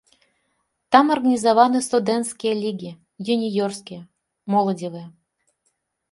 Там 0.93 1.05
арганізаваны 1.15 1.81
студэнцкія 1.87 2.53
лігі, 2.61 2.91
юніёрскія, 3.33 3.99
моладзевыя. 4.55 5.05